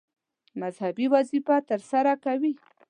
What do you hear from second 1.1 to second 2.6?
وظیفه ترسره کوي.